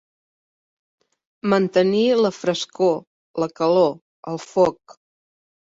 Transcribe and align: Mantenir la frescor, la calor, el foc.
Mantenir 1.53 2.07
la 2.21 2.31
frescor, 2.37 2.97
la 3.45 3.49
calor, 3.61 3.95
el 4.35 4.45
foc. 4.49 5.01